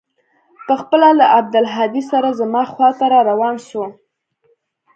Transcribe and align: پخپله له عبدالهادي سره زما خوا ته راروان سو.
پخپله 0.67 1.09
له 1.19 1.25
عبدالهادي 1.37 2.03
سره 2.11 2.29
زما 2.39 2.63
خوا 2.71 2.89
ته 2.97 3.05
راروان 3.13 3.55
سو. 3.69 3.83